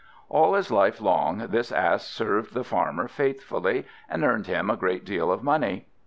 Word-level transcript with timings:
All 0.29 0.55
his 0.55 0.71
life 0.71 0.99
long, 0.99 1.37
this 1.49 1.71
Ass 1.71 2.07
served 2.07 2.55
the 2.55 2.63
Farmer 2.63 3.07
faithfully, 3.07 3.85
and 4.09 4.23
earned 4.23 4.47
him 4.47 4.71
a 4.71 4.75
great 4.75 5.05
deal 5.05 5.31
of 5.31 5.43
money. 5.43 5.85